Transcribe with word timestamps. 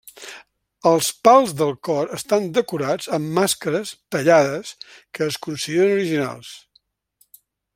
Els 0.91 1.09
pals 1.27 1.51
del 1.59 1.73
cor 1.87 2.15
estan 2.17 2.47
decorats 2.55 3.11
amb 3.17 3.29
mascares 3.41 3.93
tallades 4.15 4.73
que 5.17 5.27
es 5.29 5.41
consideren 5.49 5.95
originals. 5.99 6.55